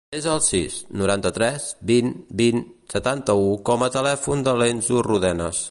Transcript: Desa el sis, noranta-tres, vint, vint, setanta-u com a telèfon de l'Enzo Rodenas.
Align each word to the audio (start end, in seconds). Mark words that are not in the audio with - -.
Desa 0.13 0.29
el 0.35 0.39
sis, 0.43 0.77
noranta-tres, 1.01 1.67
vint, 1.91 2.09
vint, 2.41 2.63
setanta-u 2.97 3.47
com 3.71 3.87
a 3.89 3.95
telèfon 3.99 4.45
de 4.49 4.57
l'Enzo 4.63 5.05
Rodenas. 5.11 5.65